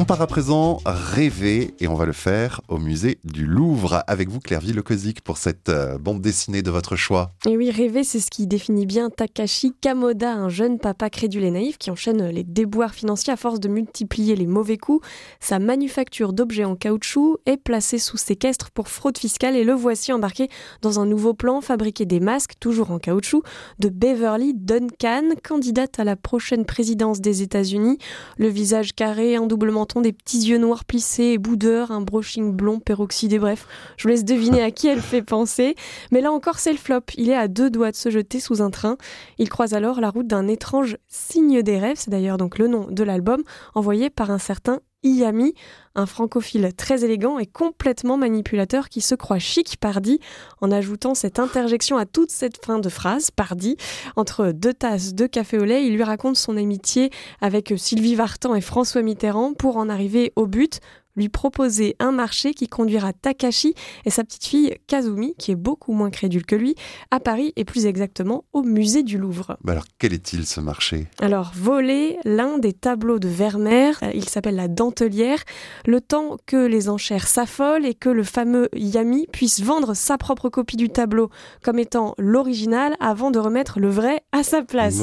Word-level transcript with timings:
On 0.00 0.04
part 0.04 0.22
à 0.22 0.28
présent 0.28 0.78
rêver 0.86 1.74
et 1.80 1.88
on 1.88 1.94
va 1.94 2.06
le 2.06 2.12
faire 2.12 2.60
au 2.68 2.78
musée 2.78 3.18
du 3.24 3.44
Louvre 3.44 4.04
avec 4.06 4.28
vous 4.28 4.38
Claire 4.38 4.60
Lecozic 4.64 5.22
pour 5.22 5.38
cette 5.38 5.70
euh, 5.70 5.98
bande 5.98 6.20
dessinée 6.20 6.62
de 6.62 6.70
votre 6.70 6.94
choix. 6.94 7.32
Et 7.48 7.56
oui, 7.56 7.72
rêver, 7.72 8.04
c'est 8.04 8.20
ce 8.20 8.30
qui 8.30 8.46
définit 8.46 8.86
bien 8.86 9.10
Takashi 9.10 9.72
Kamoda, 9.80 10.32
un 10.32 10.50
jeune 10.50 10.78
papa 10.78 11.10
crédule 11.10 11.42
et 11.42 11.50
naïf 11.50 11.78
qui 11.78 11.90
enchaîne 11.90 12.28
les 12.28 12.44
déboires 12.44 12.94
financiers 12.94 13.32
à 13.32 13.36
force 13.36 13.58
de 13.58 13.66
multiplier 13.66 14.36
les 14.36 14.46
mauvais 14.46 14.76
coups. 14.76 15.04
Sa 15.40 15.58
manufacture 15.58 16.32
d'objets 16.32 16.64
en 16.64 16.76
caoutchouc 16.76 17.38
est 17.46 17.56
placée 17.56 17.98
sous 17.98 18.18
séquestre 18.18 18.70
pour 18.70 18.86
fraude 18.86 19.18
fiscale 19.18 19.56
et 19.56 19.64
le 19.64 19.72
voici 19.72 20.12
embarqué 20.12 20.48
dans 20.80 21.00
un 21.00 21.06
nouveau 21.06 21.34
plan, 21.34 21.60
fabriquer 21.60 22.06
des 22.06 22.20
masques, 22.20 22.52
toujours 22.60 22.92
en 22.92 23.00
caoutchouc, 23.00 23.42
de 23.80 23.88
Beverly 23.88 24.54
Duncan, 24.54 25.30
candidate 25.42 25.98
à 25.98 26.04
la 26.04 26.14
prochaine 26.14 26.66
présidence 26.66 27.20
des 27.20 27.42
États-Unis. 27.42 27.98
Le 28.36 28.46
visage 28.46 28.94
carré, 28.94 29.34
un 29.34 29.46
doublement 29.46 29.87
des 29.96 30.12
petits 30.12 30.40
yeux 30.40 30.58
noirs 30.58 30.84
plissés 30.84 31.24
et 31.24 31.38
boudeurs, 31.38 31.90
un 31.90 32.00
brushing 32.00 32.52
blond 32.52 32.78
peroxydé, 32.80 33.38
bref, 33.38 33.66
je 33.96 34.04
vous 34.04 34.08
laisse 34.10 34.24
deviner 34.24 34.62
à 34.62 34.70
qui 34.70 34.86
elle 34.86 35.00
fait 35.00 35.22
penser. 35.22 35.74
Mais 36.10 36.20
là 36.20 36.30
encore, 36.30 36.58
c'est 36.58 36.72
le 36.72 36.78
flop. 36.78 37.00
Il 37.16 37.30
est 37.30 37.36
à 37.36 37.48
deux 37.48 37.70
doigts 37.70 37.90
de 37.90 37.96
se 37.96 38.10
jeter 38.10 38.40
sous 38.40 38.62
un 38.62 38.70
train. 38.70 38.96
Il 39.38 39.48
croise 39.48 39.74
alors 39.74 40.00
la 40.00 40.10
route 40.10 40.26
d'un 40.26 40.46
étrange 40.46 40.96
signe 41.08 41.62
des 41.62 41.78
rêves, 41.78 41.96
c'est 41.98 42.10
d'ailleurs 42.10 42.36
donc 42.36 42.58
le 42.58 42.68
nom 42.68 42.86
de 42.90 43.02
l'album, 43.02 43.42
envoyé 43.74 44.10
par 44.10 44.30
un 44.30 44.38
certain 44.38 44.80
Iami, 45.04 45.54
un 45.94 46.06
francophile 46.06 46.72
très 46.76 47.04
élégant 47.04 47.38
et 47.38 47.46
complètement 47.46 48.16
manipulateur 48.16 48.88
qui 48.88 49.00
se 49.00 49.14
croit 49.14 49.38
chic 49.38 49.76
pardi 49.78 50.18
en 50.60 50.72
ajoutant 50.72 51.14
cette 51.14 51.38
interjection 51.38 51.96
à 51.96 52.06
toute 52.06 52.30
cette 52.30 52.64
fin 52.64 52.78
de 52.78 52.88
phrase, 52.88 53.30
pardi, 53.30 53.76
entre 54.16 54.52
deux 54.52 54.74
tasses 54.74 55.14
de 55.14 55.26
café 55.26 55.58
au 55.58 55.64
lait, 55.64 55.86
il 55.86 55.94
lui 55.94 56.02
raconte 56.02 56.36
son 56.36 56.56
amitié 56.56 57.10
avec 57.40 57.72
Sylvie 57.76 58.16
Vartan 58.16 58.54
et 58.54 58.60
François 58.60 59.02
Mitterrand 59.02 59.54
pour 59.54 59.76
en 59.76 59.88
arriver 59.88 60.32
au 60.36 60.46
but, 60.46 60.80
lui 61.18 61.28
proposer 61.28 61.96
un 61.98 62.12
marché 62.12 62.54
qui 62.54 62.68
conduira 62.68 63.12
Takashi 63.12 63.74
et 64.04 64.10
sa 64.10 64.24
petite 64.24 64.44
fille 64.44 64.76
Kazumi, 64.86 65.34
qui 65.36 65.50
est 65.50 65.56
beaucoup 65.56 65.92
moins 65.92 66.10
crédule 66.10 66.46
que 66.46 66.56
lui, 66.56 66.74
à 67.10 67.20
Paris 67.20 67.52
et 67.56 67.64
plus 67.64 67.86
exactement 67.86 68.44
au 68.52 68.62
musée 68.62 69.02
du 69.02 69.18
Louvre. 69.18 69.58
alors 69.66 69.84
quel 69.98 70.14
est-il 70.14 70.46
ce 70.46 70.60
marché? 70.60 71.08
Alors 71.20 71.52
voler 71.54 72.18
l'un 72.24 72.58
des 72.58 72.72
tableaux 72.72 73.18
de 73.18 73.28
Vermeer, 73.28 73.98
euh, 74.02 74.10
il 74.14 74.28
s'appelle 74.28 74.56
la 74.56 74.68
dentelière, 74.68 75.42
le 75.86 76.00
temps 76.00 76.36
que 76.46 76.66
les 76.66 76.88
enchères 76.88 77.26
s'affolent 77.26 77.84
et 77.84 77.94
que 77.94 78.08
le 78.08 78.22
fameux 78.22 78.68
Yami 78.74 79.26
puisse 79.32 79.60
vendre 79.60 79.94
sa 79.94 80.18
propre 80.18 80.48
copie 80.48 80.76
du 80.76 80.88
tableau 80.88 81.30
comme 81.62 81.78
étant 81.78 82.14
l'original 82.18 82.94
avant 83.00 83.30
de 83.30 83.38
remettre 83.38 83.80
le 83.80 83.88
vrai 83.88 84.22
à 84.32 84.42
sa 84.42 84.62
place. 84.62 85.02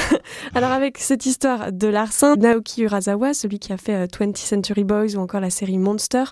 alors 0.54 0.70
avec 0.70 0.98
cette 0.98 1.26
histoire 1.26 1.72
de 1.72 1.88
larcin, 1.88 2.36
Naoki 2.36 2.82
Urasawa, 2.82 3.34
celui 3.34 3.58
qui 3.58 3.72
a 3.72 3.76
fait 3.76 4.06
20th 4.06 4.28
euh, 4.28 4.32
Century 4.36 4.84
Boys 4.84 5.16
ou 5.16 5.18
encore 5.18 5.40
la 5.40 5.50
série 5.56 5.78
Monster, 5.78 6.24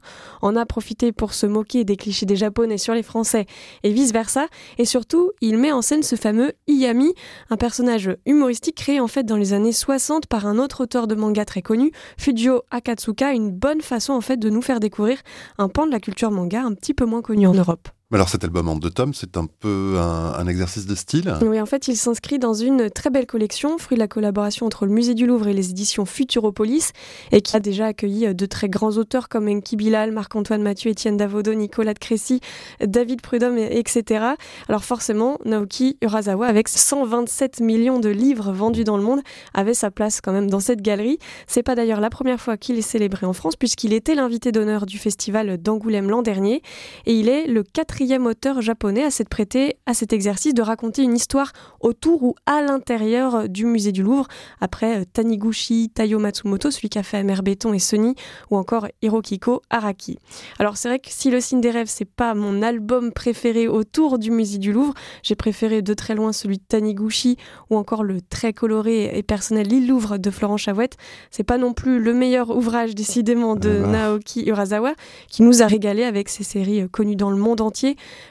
en 0.42 0.54
a 0.54 0.66
profité 0.66 1.12
pour 1.12 1.34
se 1.34 1.46
moquer 1.46 1.84
des 1.84 1.96
clichés 1.96 2.26
des 2.26 2.36
Japonais 2.36 2.78
sur 2.78 2.94
les 2.94 3.02
Français 3.02 3.46
et 3.82 3.92
vice-versa. 3.92 4.46
Et 4.78 4.84
surtout, 4.84 5.32
il 5.40 5.58
met 5.58 5.72
en 5.72 5.82
scène 5.82 6.02
ce 6.02 6.16
fameux 6.16 6.52
Iyami, 6.66 7.14
un 7.50 7.56
personnage 7.56 8.10
humoristique 8.26 8.76
créé 8.76 9.00
en 9.00 9.08
fait 9.08 9.24
dans 9.24 9.36
les 9.36 9.52
années 9.52 9.72
60 9.72 10.26
par 10.26 10.46
un 10.46 10.58
autre 10.58 10.82
auteur 10.82 11.06
de 11.06 11.14
manga 11.14 11.44
très 11.44 11.62
connu, 11.62 11.92
Fujio 12.18 12.62
Akatsuka, 12.70 13.32
une 13.32 13.50
bonne 13.50 13.80
façon 13.80 14.12
en 14.12 14.20
fait 14.20 14.36
de 14.36 14.50
nous 14.50 14.62
faire 14.62 14.80
découvrir 14.80 15.18
un 15.58 15.68
pan 15.68 15.86
de 15.86 15.92
la 15.92 16.00
culture 16.00 16.30
manga 16.30 16.62
un 16.62 16.74
petit 16.74 16.94
peu 16.94 17.04
moins 17.04 17.22
connu 17.22 17.46
en 17.46 17.54
Europe. 17.54 17.88
Alors 18.14 18.28
cet 18.28 18.44
album 18.44 18.68
en 18.68 18.76
deux 18.76 18.90
tomes, 18.90 19.12
c'est 19.12 19.36
un 19.36 19.46
peu 19.46 19.96
un, 19.98 20.46
exercice 20.46 20.86
de 20.86 20.94
style? 20.94 21.34
Oui, 21.42 21.60
en 21.60 21.66
fait, 21.66 21.88
il 21.88 21.96
s'inscrit 21.96 22.38
dans 22.38 22.54
une 22.54 22.88
très 22.88 23.10
belle 23.10 23.26
collection, 23.26 23.76
fruit 23.76 23.96
de 23.96 24.00
la 24.00 24.06
collaboration 24.06 24.66
entre 24.66 24.86
le 24.86 24.92
Musée 24.92 25.14
du 25.14 25.26
Louvre 25.26 25.48
et 25.48 25.52
les 25.52 25.70
éditions 25.70 26.04
Futuropolis, 26.04 26.92
et 27.32 27.40
qui 27.40 27.56
a 27.56 27.60
déjà 27.60 27.86
accueilli 27.86 28.32
de 28.32 28.46
très 28.46 28.68
grands 28.68 28.92
auteurs 28.98 29.28
comme 29.28 29.48
Enki 29.48 29.74
Bilal, 29.74 30.12
Marc-Antoine 30.12 30.62
Mathieu, 30.62 30.92
Étienne 30.92 31.16
Davodo, 31.16 31.54
Nicolas 31.54 31.92
de 31.92 31.98
Crécy, 31.98 32.38
David 32.80 33.20
Prudhomme, 33.20 33.58
etc. 33.58 34.26
Alors 34.68 34.84
forcément, 34.84 35.38
Naoki 35.44 35.96
Urasawa, 36.00 36.46
avec 36.46 36.68
127 36.68 37.60
millions 37.60 37.98
de 37.98 38.10
livres 38.10 38.52
vendus 38.52 38.84
dans 38.84 38.96
le 38.96 39.02
monde, 39.02 39.22
avait 39.54 39.74
sa 39.74 39.90
place 39.90 40.20
quand 40.20 40.32
même 40.32 40.48
dans 40.48 40.60
cette 40.60 40.82
galerie. 40.82 41.18
C'est 41.48 41.64
pas 41.64 41.74
d'ailleurs 41.74 42.00
la 42.00 42.10
première 42.10 42.40
fois 42.40 42.56
qu'il 42.58 42.78
est 42.78 42.82
célébré 42.82 43.26
en 43.26 43.32
France, 43.32 43.56
puisqu'il 43.56 43.92
était 43.92 44.14
l'invité 44.14 44.52
d'honneur 44.52 44.86
du 44.86 44.98
festival 44.98 45.60
d'Angoulême 45.60 46.08
l'an 46.08 46.22
dernier, 46.22 46.62
et 47.06 47.14
il 47.14 47.28
est 47.28 47.48
le 47.48 47.64
quatrième 47.64 48.03
auteur 48.12 48.60
japonais 48.60 49.04
à 49.04 49.10
s'être 49.10 49.28
prêté 49.28 49.76
à 49.86 49.94
cet 49.94 50.12
exercice 50.12 50.54
de 50.54 50.62
raconter 50.62 51.02
une 51.02 51.14
histoire 51.14 51.52
autour 51.80 52.22
ou 52.22 52.34
à 52.46 52.62
l'intérieur 52.62 53.48
du 53.48 53.64
musée 53.64 53.92
du 53.92 54.02
Louvre, 54.02 54.28
après 54.60 55.00
euh, 55.00 55.04
Taniguchi 55.10 55.90
Taiyo 55.90 56.18
Matsumoto, 56.18 56.70
celui 56.70 56.88
qui 56.88 56.98
a 56.98 57.02
fait 57.02 57.18
Amer 57.18 57.42
Béton 57.42 57.72
et 57.72 57.78
Sony, 57.78 58.14
ou 58.50 58.56
encore 58.56 58.86
Hirokiko 59.02 59.62
Araki. 59.70 60.18
Alors 60.58 60.76
c'est 60.76 60.88
vrai 60.88 60.98
que 60.98 61.08
si 61.10 61.30
Le 61.30 61.40
Signe 61.40 61.60
des 61.60 61.70
Rêves, 61.70 61.88
c'est 61.88 62.04
pas 62.04 62.34
mon 62.34 62.62
album 62.62 63.12
préféré 63.12 63.68
autour 63.68 64.18
du 64.18 64.30
musée 64.30 64.58
du 64.58 64.72
Louvre, 64.72 64.94
j'ai 65.22 65.34
préféré 65.34 65.82
de 65.82 65.94
très 65.94 66.14
loin 66.14 66.32
celui 66.32 66.58
de 66.58 66.64
Taniguchi, 66.66 67.36
ou 67.70 67.76
encore 67.76 68.04
le 68.04 68.20
très 68.20 68.52
coloré 68.52 69.16
et 69.16 69.22
personnel 69.22 69.66
L'île 69.66 69.88
Louvre 69.88 70.18
de 70.18 70.30
Florent 70.30 70.56
Chavouette. 70.56 70.96
C'est 71.30 71.44
pas 71.44 71.58
non 71.58 71.72
plus 71.72 71.98
le 72.00 72.14
meilleur 72.14 72.50
ouvrage 72.50 72.94
décidément 72.94 73.56
de 73.56 73.78
Naoki 73.78 74.48
Urasawa, 74.48 74.94
qui 75.28 75.42
nous 75.42 75.62
a 75.62 75.66
régalé 75.66 76.04
avec 76.04 76.28
ses 76.28 76.44
séries 76.44 76.82
euh, 76.82 76.88
connues 76.88 77.16
dans 77.16 77.30
le 77.30 77.36
monde 77.36 77.60
entier 77.60 77.83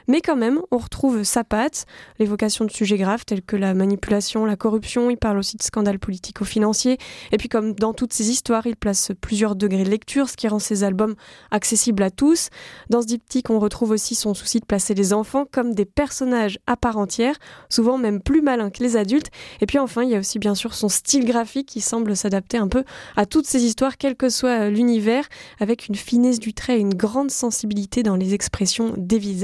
mais 0.08 0.20
quand 0.20 0.36
même, 0.36 0.60
on 0.70 0.78
retrouve 0.78 1.22
sa 1.22 1.44
patte, 1.44 1.86
l'évocation 2.18 2.64
de 2.64 2.70
sujets 2.70 2.96
graves 2.96 3.24
tels 3.24 3.42
que 3.42 3.56
la 3.56 3.74
manipulation, 3.74 4.44
la 4.44 4.56
corruption, 4.56 5.10
il 5.10 5.16
parle 5.16 5.38
aussi 5.38 5.56
de 5.56 5.62
scandales 5.62 5.98
politico-financiers, 5.98 6.98
et 7.32 7.36
puis 7.36 7.48
comme 7.48 7.74
dans 7.74 7.92
toutes 7.92 8.12
ces 8.12 8.30
histoires, 8.30 8.66
il 8.66 8.76
place 8.76 9.12
plusieurs 9.20 9.56
degrés 9.56 9.84
de 9.84 9.90
lecture, 9.90 10.28
ce 10.28 10.36
qui 10.36 10.48
rend 10.48 10.58
ses 10.58 10.84
albums 10.84 11.14
accessibles 11.50 12.02
à 12.02 12.10
tous. 12.10 12.48
Dans 12.90 13.02
ce 13.02 13.06
diptyque, 13.06 13.50
on 13.50 13.58
retrouve 13.58 13.90
aussi 13.90 14.14
son 14.14 14.34
souci 14.34 14.60
de 14.60 14.66
placer 14.66 14.94
les 14.94 15.12
enfants 15.12 15.44
comme 15.50 15.74
des 15.74 15.84
personnages 15.84 16.58
à 16.66 16.76
part 16.76 16.98
entière, 16.98 17.36
souvent 17.68 17.98
même 17.98 18.20
plus 18.20 18.42
malins 18.42 18.70
que 18.70 18.82
les 18.82 18.96
adultes, 18.96 19.30
et 19.60 19.66
puis 19.66 19.78
enfin, 19.78 20.02
il 20.02 20.10
y 20.10 20.16
a 20.16 20.18
aussi 20.18 20.38
bien 20.38 20.54
sûr 20.54 20.74
son 20.74 20.88
style 20.88 21.24
graphique 21.24 21.68
qui 21.68 21.80
semble 21.80 22.16
s'adapter 22.16 22.56
un 22.56 22.68
peu 22.68 22.84
à 23.16 23.26
toutes 23.26 23.46
ces 23.46 23.64
histoires, 23.64 23.96
quel 23.98 24.16
que 24.16 24.28
soit 24.28 24.68
l'univers, 24.70 25.28
avec 25.60 25.88
une 25.88 25.94
finesse 25.94 26.38
du 26.38 26.54
trait 26.54 26.76
et 26.76 26.80
une 26.80 26.94
grande 26.94 27.30
sensibilité 27.30 28.02
dans 28.02 28.16
les 28.16 28.34
expressions 28.34 28.94
des 28.96 29.18
visages. 29.18 29.43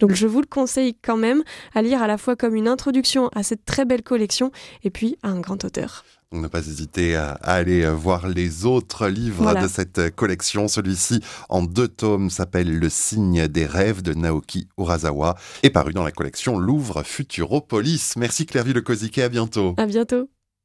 Donc 0.00 0.12
je 0.12 0.26
vous 0.26 0.40
le 0.40 0.46
conseille 0.46 0.94
quand 1.02 1.16
même 1.16 1.42
à 1.74 1.82
lire 1.82 2.02
à 2.02 2.06
la 2.06 2.18
fois 2.18 2.36
comme 2.36 2.54
une 2.54 2.68
introduction 2.68 3.28
à 3.34 3.42
cette 3.42 3.64
très 3.64 3.84
belle 3.84 4.02
collection 4.02 4.52
et 4.84 4.90
puis 4.90 5.16
à 5.22 5.28
un 5.28 5.40
grand 5.40 5.64
auteur. 5.64 6.04
On 6.34 6.40
n'a 6.40 6.48
pas 6.48 6.66
hésité 6.66 7.14
à, 7.14 7.32
aller 7.42 7.86
voir 7.86 8.26
les 8.26 8.64
autres 8.64 9.08
livres 9.08 9.54
de 9.60 9.68
cette 9.68 10.14
collection. 10.16 10.66
Celui-ci, 10.66 11.20
en 11.50 11.62
deux 11.62 11.88
tomes, 11.88 12.30
s'appelle 12.30 12.78
Le 12.78 12.88
signe 12.88 13.48
des 13.48 13.66
rêves 13.66 14.00
de 14.00 14.14
Naoki 14.14 14.66
Urasawa 14.78 15.36
et 15.62 15.68
paru 15.68 15.92
dans 15.92 16.04
la 16.04 16.10
collection 16.10 16.58
Louvre 16.58 17.02
Futuropolis. 17.02 18.14
Merci 18.16 18.46
Claire 18.46 18.64
Le 18.64 19.22
à 19.22 19.28
bientôt. 19.28 19.74
À 19.76 19.84
bientôt. 19.84 20.30